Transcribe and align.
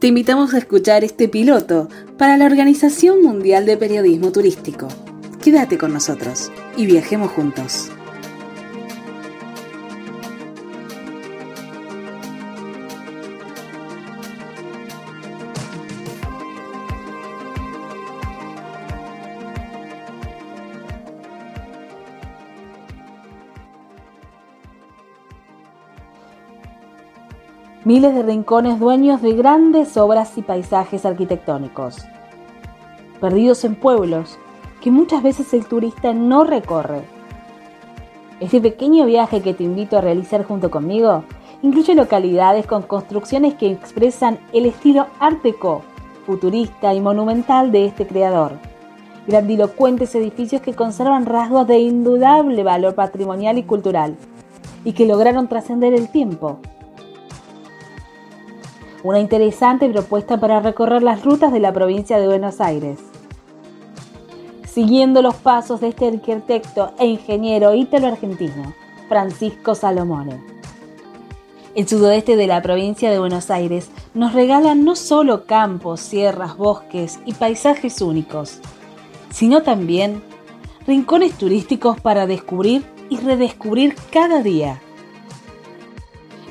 te 0.00 0.06
invitamos 0.06 0.54
a 0.54 0.58
escuchar 0.58 1.04
este 1.04 1.28
piloto 1.28 1.88
para 2.16 2.38
la 2.38 2.46
Organización 2.46 3.20
Mundial 3.20 3.66
de 3.66 3.76
Periodismo 3.76 4.32
Turístico. 4.32 4.88
Quédate 5.44 5.76
con 5.76 5.92
nosotros 5.92 6.50
y 6.74 6.86
viajemos 6.86 7.30
juntos. 7.32 7.90
Miles 27.84 28.14
de 28.14 28.22
rincones 28.22 28.78
dueños 28.78 29.22
de 29.22 29.32
grandes 29.32 29.96
obras 29.96 30.36
y 30.36 30.42
paisajes 30.42 31.06
arquitectónicos, 31.06 32.04
perdidos 33.20 33.64
en 33.64 33.74
pueblos 33.74 34.38
que 34.82 34.90
muchas 34.90 35.22
veces 35.22 35.54
el 35.54 35.64
turista 35.64 36.12
no 36.12 36.44
recorre. 36.44 37.02
Este 38.38 38.60
pequeño 38.60 39.06
viaje 39.06 39.40
que 39.40 39.54
te 39.54 39.64
invito 39.64 39.96
a 39.96 40.02
realizar 40.02 40.44
junto 40.44 40.70
conmigo 40.70 41.24
incluye 41.62 41.94
localidades 41.94 42.66
con 42.66 42.82
construcciones 42.82 43.54
que 43.54 43.70
expresan 43.70 44.38
el 44.52 44.66
estilo 44.66 45.06
ártico, 45.18 45.82
futurista 46.26 46.92
y 46.92 47.00
monumental 47.00 47.72
de 47.72 47.86
este 47.86 48.06
creador. 48.06 48.52
Grandilocuentes 49.26 50.14
edificios 50.14 50.60
que 50.60 50.74
conservan 50.74 51.24
rasgos 51.24 51.66
de 51.66 51.78
indudable 51.78 52.62
valor 52.62 52.94
patrimonial 52.94 53.56
y 53.56 53.62
cultural 53.62 54.16
y 54.84 54.92
que 54.92 55.06
lograron 55.06 55.48
trascender 55.48 55.94
el 55.94 56.10
tiempo 56.10 56.58
una 59.02 59.18
interesante 59.18 59.88
propuesta 59.88 60.38
para 60.38 60.60
recorrer 60.60 61.02
las 61.02 61.24
rutas 61.24 61.52
de 61.52 61.60
la 61.60 61.72
provincia 61.72 62.18
de 62.18 62.26
Buenos 62.26 62.60
Aires. 62.60 62.98
Siguiendo 64.66 65.22
los 65.22 65.34
pasos 65.36 65.80
de 65.80 65.88
este 65.88 66.08
arquitecto 66.08 66.92
e 66.98 67.06
ingeniero 67.06 67.74
ítalo-argentino, 67.74 68.74
Francisco 69.08 69.74
Salomone. 69.74 70.40
El 71.74 71.88
sudoeste 71.88 72.36
de 72.36 72.46
la 72.46 72.60
provincia 72.62 73.10
de 73.10 73.18
Buenos 73.18 73.50
Aires 73.50 73.90
nos 74.12 74.34
regala 74.34 74.74
no 74.74 74.96
solo 74.96 75.44
campos, 75.46 76.00
sierras, 76.00 76.56
bosques 76.56 77.20
y 77.24 77.32
paisajes 77.32 78.00
únicos, 78.02 78.58
sino 79.30 79.62
también 79.62 80.22
rincones 80.86 81.32
turísticos 81.38 82.00
para 82.00 82.26
descubrir 82.26 82.84
y 83.08 83.16
redescubrir 83.18 83.94
cada 84.10 84.42
día 84.42 84.80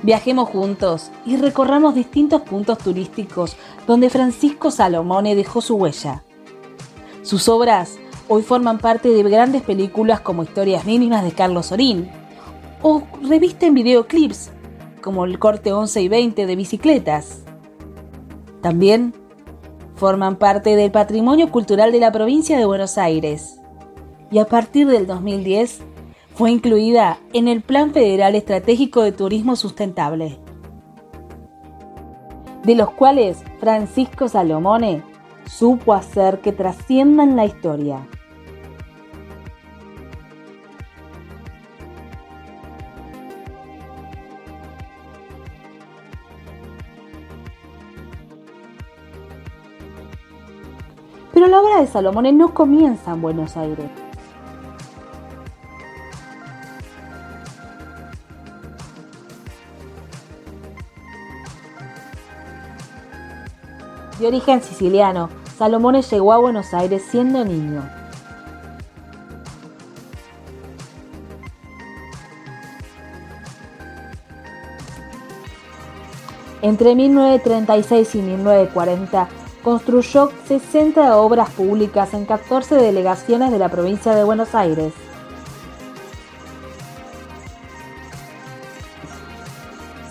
Viajemos 0.01 0.49
juntos 0.49 1.11
y 1.25 1.35
recorramos 1.35 1.93
distintos 1.93 2.41
puntos 2.43 2.77
turísticos 2.77 3.57
donde 3.85 4.09
Francisco 4.09 4.71
Salomone 4.71 5.35
dejó 5.35 5.61
su 5.61 5.75
huella. 5.75 6.23
Sus 7.21 7.49
obras 7.49 7.97
hoy 8.29 8.41
forman 8.41 8.79
parte 8.79 9.09
de 9.09 9.23
grandes 9.23 9.61
películas 9.61 10.21
como 10.21 10.43
Historias 10.43 10.85
mínimas 10.85 11.23
de 11.23 11.31
Carlos 11.31 11.67
Sorín 11.67 12.09
o 12.81 13.03
revisten 13.23 13.73
videoclips 13.73 14.51
como 15.01 15.25
el 15.25 15.37
corte 15.37 15.73
11 15.73 16.01
y 16.01 16.07
20 16.07 16.45
de 16.45 16.55
bicicletas. 16.55 17.43
También 18.61 19.13
forman 19.95 20.37
parte 20.37 20.75
del 20.77 20.91
patrimonio 20.91 21.51
cultural 21.51 21.91
de 21.91 21.99
la 21.99 22.11
provincia 22.11 22.57
de 22.57 22.65
Buenos 22.65 22.97
Aires. 22.97 23.59
Y 24.31 24.37
a 24.37 24.45
partir 24.45 24.87
del 24.87 25.07
2010 25.07 25.81
fue 26.39 26.51
incluida 26.51 27.19
en 27.33 27.49
el 27.49 27.61
Plan 27.61 27.91
Federal 27.91 28.33
Estratégico 28.33 29.01
de 29.01 29.11
Turismo 29.11 29.57
Sustentable, 29.57 30.39
de 32.63 32.75
los 32.75 32.91
cuales 32.91 33.43
Francisco 33.59 34.29
Salomone 34.29 35.03
supo 35.45 35.93
hacer 35.93 36.39
que 36.39 36.53
trasciendan 36.53 37.35
la 37.35 37.43
historia. 37.43 38.07
Pero 51.33 51.47
la 51.47 51.59
obra 51.59 51.81
de 51.81 51.87
Salomone 51.87 52.31
no 52.31 52.53
comienza 52.53 53.11
en 53.11 53.21
Buenos 53.21 53.57
Aires. 53.57 54.08
De 64.19 64.27
origen 64.27 64.61
siciliano, 64.61 65.29
Salomone 65.57 66.01
llegó 66.01 66.33
a 66.33 66.37
Buenos 66.39 66.73
Aires 66.73 67.03
siendo 67.09 67.45
niño. 67.45 67.89
Entre 76.61 76.95
1936 76.95 78.15
y 78.15 78.21
1940 78.21 79.29
construyó 79.63 80.29
60 80.45 81.15
obras 81.15 81.49
públicas 81.51 82.13
en 82.13 82.25
14 82.25 82.75
delegaciones 82.75 83.51
de 83.51 83.59
la 83.59 83.69
provincia 83.69 84.13
de 84.13 84.25
Buenos 84.25 84.53
Aires. 84.53 84.93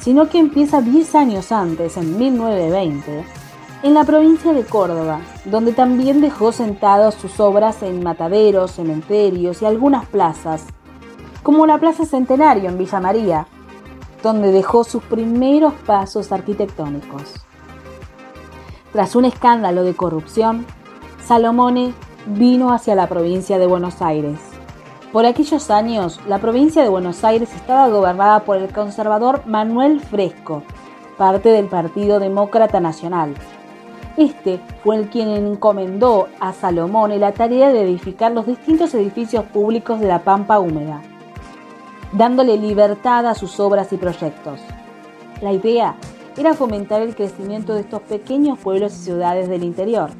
Sino 0.01 0.31
que 0.31 0.39
empieza 0.39 0.81
10 0.81 1.15
años 1.15 1.53
antes, 1.53 1.99
en 1.99 2.17
1920, 2.19 3.38
en 3.83 3.95
la 3.95 4.05
provincia 4.05 4.53
de 4.53 4.65
Córdoba, 4.65 5.21
donde 5.45 5.73
también 5.73 6.21
dejó 6.21 6.51
sentadas 6.51 7.15
sus 7.15 7.39
obras 7.39 7.83
en 7.83 8.03
mataderos, 8.03 8.73
cementerios 8.73 9.63
y 9.63 9.67
algunas 9.67 10.07
plazas, 10.07 10.67
como 11.45 11.67
la 11.67 11.79
Plaza 11.79 12.05
Centenario 12.05 12.69
en 12.69 12.77
Villa 12.77 12.99
María, 12.99 13.47
donde 14.23 14.51
dejó 14.51 14.83
sus 14.83 15.03
primeros 15.05 15.75
pasos 15.87 16.33
arquitectónicos. 16.33 17.35
Tras 18.93 19.15
un 19.15 19.25
escándalo 19.27 19.85
de 19.85 19.95
corrupción, 19.95 20.67
Salomone 21.25 21.95
vino 22.27 22.73
hacia 22.73 22.97
la 22.97 23.07
provincia 23.07 23.59
de 23.59 23.67
Buenos 23.67 24.03
Aires. 24.03 24.41
Por 25.13 25.25
aquellos 25.25 25.71
años, 25.71 26.21
la 26.27 26.39
provincia 26.39 26.83
de 26.83 26.89
Buenos 26.89 27.23
Aires 27.23 27.55
estaba 27.55 27.89
gobernada 27.89 28.41
por 28.41 28.57
el 28.57 28.73
conservador 28.73 29.43
Manuel 29.47 30.01
Fresco, 30.01 30.65
parte 31.17 31.51
del 31.51 31.67
Partido 31.67 32.19
Demócrata 32.19 32.81
Nacional, 32.81 33.35
este 34.19 34.61
fue 34.83 34.97
el 34.97 35.09
quien 35.09 35.29
encomendó 35.29 36.27
a 36.41 36.53
Salomón 36.53 37.19
la 37.21 37.31
tarea 37.31 37.73
de 37.73 37.83
edificar 37.83 38.33
los 38.33 38.47
distintos 38.47 38.93
edificios 38.95 39.45
públicos 39.45 40.01
de 40.01 40.09
la 40.09 40.25
Pampa 40.25 40.59
Húmeda, 40.59 41.03
dándole 42.13 42.57
libertad 42.57 43.27
a 43.29 43.37
sus 43.37 43.61
obras 43.61 43.93
y 43.93 43.97
proyectos. 43.97 44.61
La 45.41 45.53
idea 45.53 45.95
era 46.37 46.55
fomentar 46.55 47.01
el 47.01 47.15
crecimiento 47.15 47.75
de 47.75 47.83
estos 47.83 48.03
pequeños 48.03 48.59
pueblos 48.59 48.93
y 48.95 49.05
ciudades 49.05 49.49
del 49.49 49.63
interior. 49.63 50.11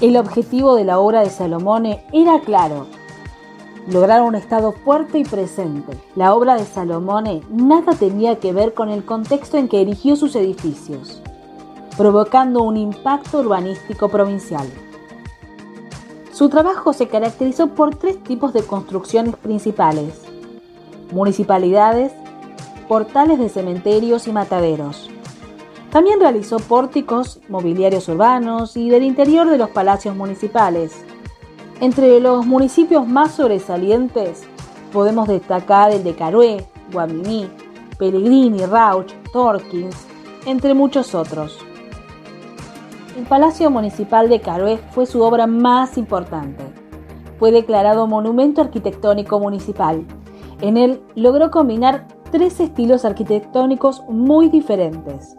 El 0.00 0.16
objetivo 0.16 0.74
de 0.74 0.84
la 0.84 0.98
obra 0.98 1.20
de 1.20 1.30
Salomone 1.30 2.04
era 2.12 2.40
claro, 2.40 2.88
lograr 3.88 4.20
un 4.22 4.34
Estado 4.34 4.72
fuerte 4.72 5.20
y 5.20 5.24
presente. 5.24 5.96
La 6.16 6.34
obra 6.34 6.56
de 6.56 6.64
Salomone 6.64 7.42
nada 7.50 7.94
tenía 7.94 8.40
que 8.40 8.52
ver 8.52 8.74
con 8.74 8.88
el 8.88 9.04
contexto 9.04 9.58
en 9.58 9.68
que 9.68 9.80
erigió 9.80 10.16
sus 10.16 10.34
edificios 10.34 11.22
provocando 11.96 12.62
un 12.62 12.76
impacto 12.76 13.40
urbanístico 13.40 14.08
provincial. 14.08 14.66
Su 16.32 16.48
trabajo 16.48 16.92
se 16.92 17.06
caracterizó 17.06 17.68
por 17.68 17.94
tres 17.94 18.22
tipos 18.24 18.52
de 18.52 18.64
construcciones 18.64 19.36
principales. 19.36 20.22
Municipalidades, 21.12 22.12
portales 22.88 23.38
de 23.38 23.48
cementerios 23.48 24.26
y 24.26 24.32
mataderos. 24.32 25.10
También 25.90 26.18
realizó 26.18 26.58
pórticos, 26.58 27.38
mobiliarios 27.48 28.08
urbanos 28.08 28.76
y 28.76 28.90
del 28.90 29.04
interior 29.04 29.48
de 29.48 29.58
los 29.58 29.70
palacios 29.70 30.16
municipales. 30.16 31.04
Entre 31.80 32.18
los 32.18 32.44
municipios 32.44 33.06
más 33.06 33.34
sobresalientes 33.34 34.42
podemos 34.92 35.28
destacar 35.28 35.92
el 35.92 36.02
de 36.02 36.16
Carué, 36.16 36.66
Guaminí, 36.92 37.48
Pellegrini, 37.96 38.66
Rauch, 38.66 39.12
Torkins, 39.32 39.96
entre 40.46 40.74
muchos 40.74 41.14
otros. 41.14 41.64
El 43.16 43.26
Palacio 43.26 43.70
Municipal 43.70 44.28
de 44.28 44.40
Carué 44.40 44.78
fue 44.90 45.06
su 45.06 45.22
obra 45.22 45.46
más 45.46 45.96
importante. 45.98 46.64
Fue 47.38 47.52
declarado 47.52 48.08
Monumento 48.08 48.60
Arquitectónico 48.60 49.38
Municipal. 49.38 50.04
En 50.60 50.76
él 50.76 51.00
logró 51.14 51.52
combinar 51.52 52.08
tres 52.32 52.58
estilos 52.58 53.04
arquitectónicos 53.04 54.02
muy 54.08 54.48
diferentes. 54.48 55.36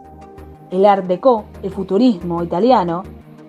El 0.70 0.86
Art 0.86 1.04
Deco, 1.06 1.44
el 1.62 1.70
futurismo 1.70 2.42
italiano, 2.42 3.02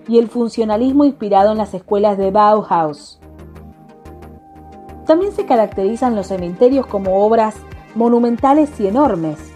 y 0.09 0.19
el 0.19 0.27
funcionalismo 0.27 1.05
inspirado 1.05 1.53
en 1.53 1.57
las 1.57 1.73
escuelas 1.73 2.17
de 2.17 2.31
Bauhaus. 2.31 3.19
También 5.05 5.31
se 5.31 5.45
caracterizan 5.45 6.15
los 6.15 6.27
cementerios 6.27 6.85
como 6.85 7.25
obras 7.25 7.55
monumentales 7.95 8.77
y 8.79 8.87
enormes. 8.87 9.46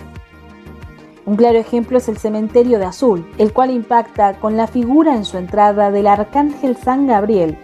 Un 1.26 1.36
claro 1.36 1.60
ejemplo 1.60 2.00
es 2.00 2.10
el 2.10 2.18
cementerio 2.18 2.80
de 2.80 2.86
Azul, 2.86 3.30
el 3.38 3.54
cual 3.54 3.70
impacta 3.70 4.40
con 4.40 4.58
la 4.58 4.66
figura 4.66 5.16
en 5.16 5.24
su 5.24 5.38
entrada 5.38 5.92
del 5.92 6.08
arcángel 6.08 6.76
San 6.78 7.06
Gabriel, 7.06 7.58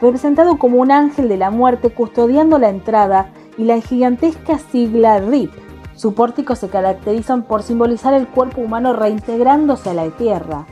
representado 0.00 0.58
como 0.58 0.78
un 0.78 0.90
ángel 0.90 1.28
de 1.28 1.36
la 1.36 1.50
muerte 1.50 1.90
custodiando 1.90 2.58
la 2.58 2.68
entrada 2.68 3.30
y 3.56 3.64
la 3.64 3.80
gigantesca 3.80 4.58
sigla 4.58 5.20
RIP. 5.20 5.52
Su 5.94 6.14
pórtico 6.14 6.56
se 6.56 6.68
caracterizan 6.68 7.42
por 7.42 7.62
simbolizar 7.62 8.14
el 8.14 8.26
cuerpo 8.26 8.60
humano 8.60 8.92
reintegrándose 8.92 9.90
a 9.90 9.94
la 9.94 10.08
tierra, 10.10 10.66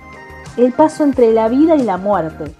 el 0.56 0.72
paso 0.72 1.04
entre 1.04 1.32
la 1.32 1.48
vida 1.48 1.76
y 1.76 1.82
la 1.82 1.98
muerte. 1.98 2.52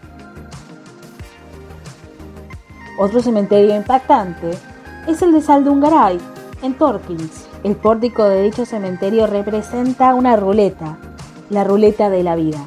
Otro 3.00 3.20
cementerio 3.20 3.75
impactante 3.75 4.50
es 5.08 5.22
el 5.22 5.32
de 5.32 5.40
Saldungaray, 5.40 6.19
en 6.62 6.75
Torkins. 6.75 7.46
El 7.62 7.76
pórtico 7.76 8.25
de 8.25 8.43
dicho 8.43 8.64
cementerio 8.64 9.26
representa 9.26 10.14
una 10.14 10.37
ruleta, 10.37 10.99
la 11.50 11.64
ruleta 11.64 12.10
de 12.10 12.22
la 12.22 12.37
vida, 12.37 12.58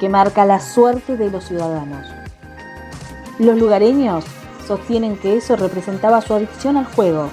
que 0.00 0.08
marca 0.08 0.44
la 0.44 0.60
suerte 0.60 1.16
de 1.16 1.30
los 1.30 1.44
ciudadanos. 1.44 2.06
Los 3.38 3.56
lugareños 3.56 4.24
sostienen 4.66 5.16
que 5.16 5.36
eso 5.36 5.56
representaba 5.56 6.20
su 6.20 6.34
adicción 6.34 6.76
al 6.76 6.86
juego, 6.86 7.28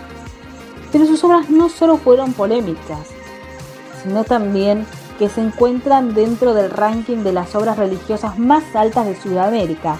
pero 0.92 1.06
sus 1.06 1.24
obras 1.24 1.50
no 1.50 1.70
solo 1.70 1.98
fueron 1.98 2.34
polémicas, 2.34 3.08
sino 4.04 4.24
también 4.24 4.86
que 5.20 5.30
se 5.30 5.42
encuentran 5.42 6.14
dentro 6.14 6.54
del 6.54 6.70
ranking 6.70 7.18
de 7.24 7.34
las 7.34 7.56
obras 7.56 7.78
religiosas 7.78 8.38
más 8.38 8.64
altas 8.76 9.06
de 9.06 9.16
Sudamérica, 9.16 9.98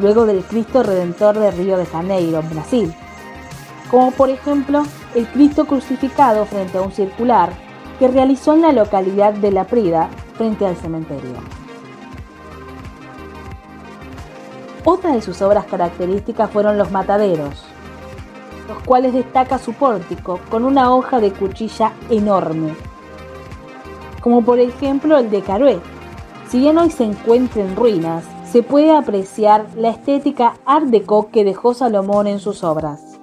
luego 0.00 0.26
del 0.26 0.42
Cristo 0.42 0.82
Redentor 0.82 1.38
de 1.38 1.50
Río 1.50 1.76
de 1.76 1.86
Janeiro, 1.86 2.42
Brasil, 2.50 2.94
como 3.90 4.12
por 4.12 4.30
ejemplo 4.30 4.84
el 5.14 5.26
Cristo 5.26 5.66
crucificado 5.66 6.44
frente 6.46 6.78
a 6.78 6.82
un 6.82 6.92
circular 6.92 7.50
que 7.98 8.08
realizó 8.08 8.54
en 8.54 8.62
la 8.62 8.72
localidad 8.72 9.34
de 9.34 9.50
La 9.50 9.64
Prida, 9.64 10.08
frente 10.34 10.66
al 10.66 10.76
cementerio. 10.76 11.34
Otra 14.84 15.12
de 15.12 15.20
sus 15.20 15.42
obras 15.42 15.66
características 15.66 16.50
fueron 16.50 16.78
los 16.78 16.90
mataderos, 16.90 17.62
los 18.68 18.78
cuales 18.84 19.12
destaca 19.12 19.58
su 19.58 19.74
pórtico 19.74 20.40
con 20.50 20.64
una 20.64 20.94
hoja 20.94 21.20
de 21.20 21.32
cuchilla 21.32 21.92
enorme, 22.08 22.74
como 24.22 24.42
por 24.42 24.58
ejemplo 24.58 25.18
el 25.18 25.30
de 25.30 25.42
Carué. 25.42 25.78
Si 26.48 26.58
bien 26.58 26.78
hoy 26.78 26.90
se 26.90 27.04
encuentra 27.04 27.62
en 27.62 27.76
ruinas, 27.76 28.24
se 28.50 28.62
puede 28.62 28.96
apreciar 28.96 29.66
la 29.76 29.90
estética 29.90 30.54
art 30.64 30.86
déco 30.86 31.28
que 31.30 31.44
dejó 31.44 31.74
Salomón 31.74 32.26
en 32.26 32.40
sus 32.40 32.64
obras. 32.64 33.19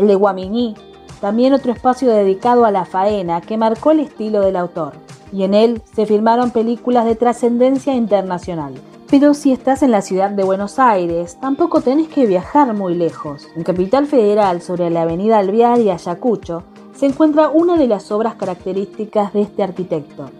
El 0.00 0.06
de 0.06 0.14
Guamini, 0.14 0.74
también 1.20 1.52
otro 1.52 1.72
espacio 1.72 2.08
dedicado 2.08 2.64
a 2.64 2.70
la 2.70 2.86
faena 2.86 3.42
que 3.42 3.58
marcó 3.58 3.90
el 3.90 4.00
estilo 4.00 4.40
del 4.40 4.56
autor, 4.56 4.94
y 5.30 5.42
en 5.42 5.52
él 5.52 5.82
se 5.94 6.06
filmaron 6.06 6.52
películas 6.52 7.04
de 7.04 7.16
trascendencia 7.16 7.94
internacional. 7.94 8.72
Pero 9.10 9.34
si 9.34 9.52
estás 9.52 9.82
en 9.82 9.90
la 9.90 10.00
ciudad 10.00 10.30
de 10.30 10.42
Buenos 10.42 10.78
Aires, 10.78 11.36
tampoco 11.38 11.82
tenés 11.82 12.08
que 12.08 12.24
viajar 12.24 12.72
muy 12.72 12.94
lejos. 12.94 13.46
En 13.54 13.62
Capital 13.62 14.06
Federal, 14.06 14.62
sobre 14.62 14.88
la 14.88 15.02
avenida 15.02 15.38
Alvear 15.38 15.78
y 15.80 15.90
Ayacucho, 15.90 16.62
se 16.96 17.04
encuentra 17.04 17.50
una 17.50 17.76
de 17.76 17.86
las 17.86 18.10
obras 18.10 18.36
características 18.36 19.34
de 19.34 19.42
este 19.42 19.62
arquitecto. 19.62 20.30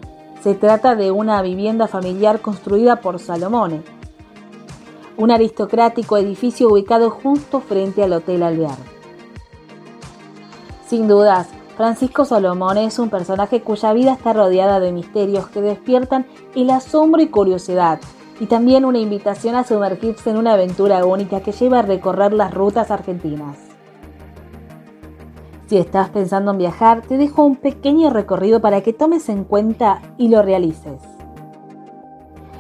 Se 0.42 0.54
trata 0.54 0.94
de 0.94 1.10
una 1.10 1.42
vivienda 1.42 1.86
familiar 1.86 2.40
construida 2.40 3.02
por 3.02 3.18
Salomone, 3.18 3.82
un 5.18 5.30
aristocrático 5.30 6.16
edificio 6.16 6.70
ubicado 6.70 7.10
justo 7.10 7.60
frente 7.60 8.02
al 8.02 8.14
Hotel 8.14 8.42
Alvear. 8.42 9.00
Sin 10.90 11.06
dudas, 11.06 11.48
Francisco 11.76 12.25
Salomone 12.25 12.84
es 12.84 12.98
un 12.98 13.10
personaje 13.10 13.62
cuya 13.62 13.92
vida 13.92 14.12
está 14.12 14.32
rodeada 14.32 14.81
de 14.81 14.90
misterios 14.90 15.46
que 15.46 15.60
despiertan 15.60 16.26
el 16.56 16.69
asombro 16.69 17.22
y 17.22 17.28
curiosidad, 17.28 18.00
y 18.40 18.46
también 18.46 18.84
una 18.84 18.98
invitación 18.98 19.54
a 19.54 19.62
sumergirse 19.62 20.31
en 20.31 20.37
una 20.37 20.54
aventura 20.54 21.06
única 21.06 21.42
que 21.42 21.52
lleva 21.52 21.78
a 21.78 21.82
recorrer 21.82 22.32
las 22.32 22.52
rutas 22.52 22.90
argentinas. 22.90 23.56
Si 25.66 25.76
estás 25.78 26.10
pensando 26.10 26.50
en 26.50 26.58
viajar, 26.58 27.02
te 27.02 27.19
dejo 27.19 27.44
un 27.44 27.54
pequeño 27.54 28.10
recorrido 28.10 28.60
para 28.60 28.81
que 28.81 28.92
tomes 28.92 29.28
en 29.28 29.44
cuenta 29.44 30.02
y 30.19 30.26
lo 30.26 30.42
realices. 30.42 31.00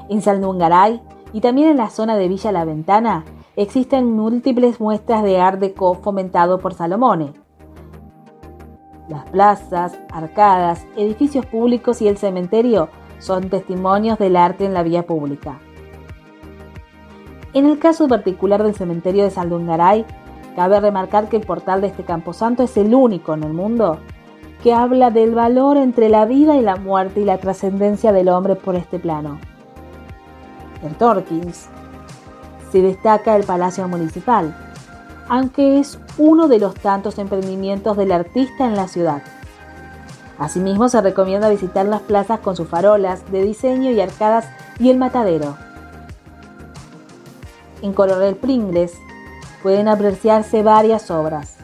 En 0.08 0.22
Saldungaray 0.22 1.02
y 1.32 1.40
también 1.40 1.70
en 1.70 1.78
la 1.78 1.90
zona 1.90 2.16
de 2.16 2.28
Villa 2.28 2.52
La 2.52 2.64
Ventana 2.64 3.24
existen 3.56 4.12
múltiples 4.12 4.78
muestras 4.78 5.24
de 5.24 5.40
Art 5.40 5.58
Deco 5.58 5.94
fomentado 5.94 6.60
por 6.60 6.74
Salomone. 6.74 7.49
Las 9.10 9.28
plazas, 9.28 9.98
arcadas, 10.12 10.86
edificios 10.96 11.44
públicos 11.44 12.00
y 12.00 12.06
el 12.06 12.16
cementerio 12.16 12.90
son 13.18 13.50
testimonios 13.50 14.20
del 14.20 14.36
arte 14.36 14.64
en 14.64 14.72
la 14.72 14.84
vía 14.84 15.02
pública. 15.02 15.58
En 17.52 17.66
el 17.66 17.80
caso 17.80 18.06
particular 18.06 18.62
del 18.62 18.76
cementerio 18.76 19.24
de 19.24 19.30
Saldungaray, 19.30 20.06
cabe 20.54 20.78
remarcar 20.78 21.28
que 21.28 21.38
el 21.38 21.44
portal 21.44 21.80
de 21.80 21.88
este 21.88 22.04
camposanto 22.04 22.62
es 22.62 22.76
el 22.76 22.94
único 22.94 23.34
en 23.34 23.42
el 23.42 23.52
mundo 23.52 23.98
que 24.62 24.72
habla 24.72 25.10
del 25.10 25.34
valor 25.34 25.76
entre 25.76 26.08
la 26.08 26.24
vida 26.24 26.56
y 26.56 26.62
la 26.62 26.76
muerte 26.76 27.20
y 27.20 27.24
la 27.24 27.38
trascendencia 27.38 28.12
del 28.12 28.28
hombre 28.28 28.54
por 28.54 28.76
este 28.76 29.00
plano. 29.00 29.40
En 30.84 30.94
Torkins 30.94 31.68
se 32.70 32.80
destaca 32.80 33.34
el 33.34 33.42
Palacio 33.42 33.88
Municipal, 33.88 34.69
aunque 35.30 35.80
es 35.80 35.98
uno 36.18 36.46
de 36.48 36.58
los 36.58 36.74
tantos 36.74 37.18
emprendimientos 37.18 37.96
del 37.96 38.12
artista 38.12 38.66
en 38.66 38.76
la 38.76 38.88
ciudad. 38.88 39.22
Asimismo, 40.38 40.90
se 40.90 41.00
recomienda 41.00 41.48
visitar 41.48 41.86
las 41.86 42.02
plazas 42.02 42.40
con 42.40 42.56
sus 42.56 42.68
farolas 42.68 43.30
de 43.32 43.44
diseño 43.44 43.90
y 43.90 44.00
arcadas 44.00 44.46
y 44.78 44.90
el 44.90 44.98
matadero, 44.98 45.56
en 47.82 47.92
Coronel 47.92 48.36
Pringles 48.36 48.92
pueden 49.62 49.88
apreciarse 49.88 50.62
varias 50.62 51.10
obras. 51.10 51.54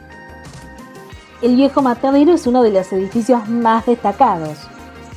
El 1.43 1.57
viejo 1.57 1.83
matadero 1.83 2.33
es 2.33 2.47
uno 2.47 2.63
de 2.63 2.71
los 2.71 2.91
edificios 2.93 3.49
más 3.49 3.85
destacados, 3.87 4.57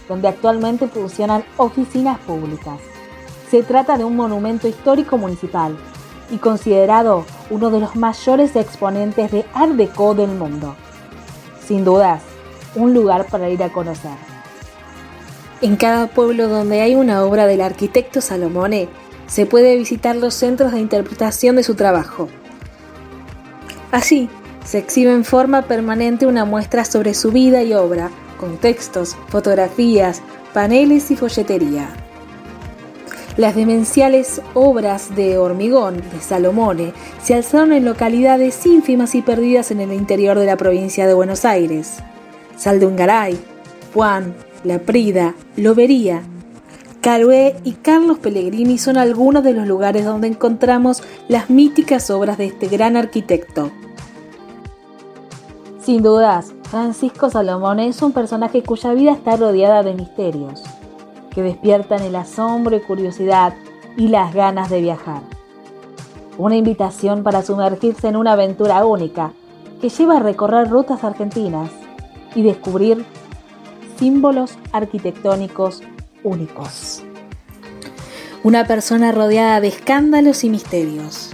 donde 0.07 0.28
actualmente 0.28 0.88
funcionan 0.88 1.44
oficinas 1.57 2.19
públicas. 2.19 2.80
Se 3.50 3.63
trata 3.63 3.98
de 3.98 4.04
un 4.04 4.16
monumento 4.16 4.68
histórico 4.68 5.18
municipal 5.18 5.78
y 6.31 6.38
considerado 6.38 7.26
uno 7.50 7.70
de 7.70 7.80
los 7.80 7.96
mayores 7.96 8.56
exponentes 8.56 9.31
de 9.31 9.46
Art 9.54 9.72
Deco 9.74 10.14
del 10.14 10.30
mundo. 10.30 10.76
Sin 11.66 11.84
dudas, 11.84 12.22
un 12.76 12.94
lugar 12.94 13.26
para 13.26 13.50
ir 13.50 13.62
a 13.64 13.72
conocer. 13.72 14.12
En 15.62 15.76
cada 15.76 16.08
pueblo 16.08 16.48
donde 16.48 16.81
hay 16.81 16.96
una 16.96 17.24
obra 17.24 17.46
del 17.46 17.62
arquitecto 17.62 18.22
Salomone, 18.22 18.88
se 19.27 19.46
puede 19.46 19.75
visitar 19.77 20.15
los 20.15 20.34
centros 20.34 20.72
de 20.72 20.80
interpretación 20.80 21.56
de 21.56 21.63
su 21.63 21.75
trabajo. 21.75 22.30
Así, 23.92 24.30
se 24.65 24.77
exhibe 24.77 25.12
en 25.12 25.25
forma 25.25 25.63
permanente 25.63 26.25
una 26.25 26.46
muestra 26.46 26.86
sobre 26.86 27.13
su 27.13 27.32
vida 27.32 27.63
y 27.63 27.74
obra, 27.74 28.10
con 28.39 28.58
textos, 28.58 29.18
fotografías, 29.27 30.22
paneles 30.53 31.12
y 31.12 31.15
folletería. 31.15 31.89
Las 33.39 33.55
demenciales 33.55 34.41
obras 34.53 35.15
de 35.15 35.38
hormigón 35.38 35.96
de 35.96 36.19
Salomone 36.19 36.91
se 37.24 37.36
alzaron 37.36 37.72
en 37.72 37.86
localidades 37.86 38.65
ínfimas 38.65 39.15
y 39.15 39.22
perdidas 39.22 39.72
en 39.72 39.79
el 39.79 39.93
interior 39.93 40.38
de 40.38 40.46
la 40.46 40.58
provincia 40.58 41.08
de 41.08 41.13
Buenos 41.13 41.46
Aires. 41.46 42.00
Saldungaray, 42.58 43.39
Juan, 43.93 44.36
La 44.65 44.79
Prida, 44.79 45.36
Lobería, 45.55 46.22
Carué 47.00 47.55
y 47.63 47.75
Carlos 47.75 48.19
Pellegrini 48.19 48.77
son 48.77 48.98
algunos 48.98 49.41
de 49.46 49.53
los 49.53 49.65
lugares 49.65 50.03
donde 50.03 50.27
encontramos 50.27 51.01
las 51.29 51.50
míticas 51.50 52.10
obras 52.10 52.38
de 52.38 52.48
este 52.48 52.67
gran 52.67 52.98
arquitecto. 52.98 53.72
Sin 55.81 56.03
dudas, 56.03 56.51
Francisco 56.69 57.29
Salomón 57.29 57.79
es 57.79 58.01
un 58.01 58.12
personaje 58.12 58.63
cuya 58.63 58.91
vida 58.91 59.13
está 59.13 59.38
rodeada 59.38 59.81
de 59.81 59.93
misterios, 59.93 60.62
que 61.39 61.43
despiertan 61.43 62.01
el 62.01 62.17
asombro 62.17 62.75
y 62.75 62.81
curiosidad 62.81 63.53
y 63.96 64.10
las 64.10 64.34
ganas 64.34 64.69
de 64.69 64.81
viajar. 64.81 65.22
Una 66.38 66.58
invitación 66.58 67.24
para 67.24 67.43
sumergirse 67.43 68.10
en 68.10 68.17
una 68.17 68.34
aventura 68.34 68.86
única 68.86 69.31
que 69.79 69.88
lleva 69.88 70.17
a 70.17 70.19
recorrer 70.19 70.69
rutas 70.69 71.05
argentinas 71.05 71.72
y 72.36 72.43
descubrir 72.43 73.05
símbolos 73.98 74.58
arquitectónicos 74.74 75.81
únicos. 76.25 77.03
Una 78.43 78.65
persona 78.65 79.13
rodeada 79.13 79.62
de 79.62 79.69
escándalos 79.69 80.43
y 80.43 80.50
misterios. 80.50 81.29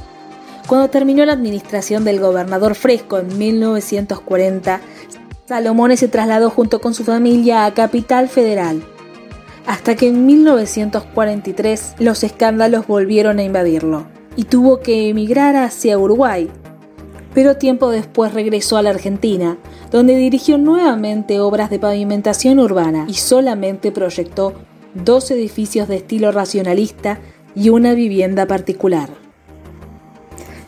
Cuando 0.68 0.92
terminó 0.92 1.26
la 1.26 1.34
administración 1.34 2.04
del 2.04 2.20
gobernador 2.20 2.76
Fresco 2.76 3.18
en 3.18 3.36
1940, 3.36 4.82
Salomone 5.48 5.98
se 5.98 6.10
trasladó 6.10 6.52
junto 6.52 6.80
con 6.80 6.94
su 6.94 7.04
familia 7.04 7.66
a 7.66 7.74
Capital 7.74 8.30
Federal, 8.30 8.84
hasta 9.66 9.96
que 9.96 10.08
en 10.08 10.26
1943 10.26 11.96
los 12.00 12.24
escándalos 12.24 12.88
volvieron 12.88 13.40
a 13.40 13.44
invadirlo 13.44 14.08
y 14.36 14.46
tuvo 14.46 14.80
que 14.80 15.10
emigrar 15.10 15.56
hacia 15.56 15.98
Uruguay. 15.98 16.50
Pero 17.34 17.58
tiempo 17.58 17.90
después 17.90 18.34
regresó 18.34 18.78
a 18.78 18.82
la 18.82 18.92
Argentina, 18.92 19.58
donde 19.92 20.16
dirigió 20.16 20.58
nuevamente 20.58 21.40
obras 21.40 21.70
de 21.70 21.80
pavimentación 21.80 22.60
urbana 22.60 23.06
y 23.08 23.16
solamente 23.16 23.92
proyectó 23.92 24.54
dos 24.94 25.32
edificios 25.32 25.88
de 25.88 25.98
estilo 25.98 26.32
racionalista 26.32 27.20
y 27.56 27.70
una 27.70 27.94
vivienda 27.94 28.46
particular. 28.46 29.10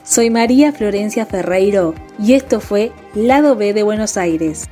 Soy 0.04 0.30
María 0.30 0.72
Florencia 0.72 1.26
Ferreiro 1.26 1.94
y 2.18 2.34
esto 2.34 2.60
fue 2.60 2.92
Lado 3.14 3.56
B 3.56 3.74
de 3.74 3.84
Buenos 3.84 4.18
Aires. 4.18 4.68